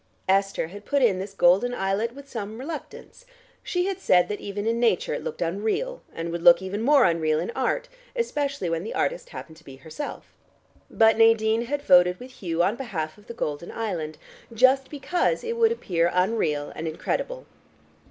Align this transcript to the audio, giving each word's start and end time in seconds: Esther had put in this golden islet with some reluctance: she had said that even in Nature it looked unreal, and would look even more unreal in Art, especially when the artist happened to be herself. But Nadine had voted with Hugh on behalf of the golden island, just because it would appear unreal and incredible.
Esther 0.27 0.69
had 0.69 0.83
put 0.83 1.03
in 1.03 1.19
this 1.19 1.35
golden 1.35 1.75
islet 1.75 2.15
with 2.15 2.27
some 2.27 2.57
reluctance: 2.57 3.23
she 3.61 3.85
had 3.85 3.99
said 3.99 4.29
that 4.29 4.39
even 4.39 4.65
in 4.65 4.79
Nature 4.79 5.13
it 5.13 5.23
looked 5.23 5.43
unreal, 5.43 6.01
and 6.11 6.31
would 6.31 6.41
look 6.41 6.59
even 6.59 6.81
more 6.81 7.03
unreal 7.03 7.39
in 7.39 7.51
Art, 7.51 7.87
especially 8.15 8.67
when 8.67 8.83
the 8.83 8.95
artist 8.95 9.29
happened 9.29 9.57
to 9.57 9.63
be 9.63 9.75
herself. 9.75 10.33
But 10.89 11.19
Nadine 11.19 11.65
had 11.65 11.83
voted 11.83 12.19
with 12.19 12.31
Hugh 12.31 12.63
on 12.63 12.77
behalf 12.77 13.19
of 13.19 13.27
the 13.27 13.35
golden 13.35 13.71
island, 13.71 14.17
just 14.51 14.89
because 14.89 15.43
it 15.43 15.55
would 15.55 15.71
appear 15.71 16.09
unreal 16.11 16.71
and 16.75 16.87
incredible. 16.87 17.45